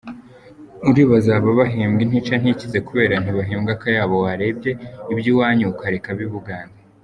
[0.89, 4.15] uribaza aba bahembwa intica ntikize kubera ntabahembwa akayabo!?
[4.23, 4.71] Warebye
[5.11, 6.79] iby’iwanyu ukareka ab’ibugande.